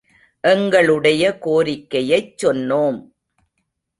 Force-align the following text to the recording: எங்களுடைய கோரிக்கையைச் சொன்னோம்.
எங்களுடைய 0.43 1.37
கோரிக்கையைச் 1.41 2.33
சொன்னோம். 2.43 2.99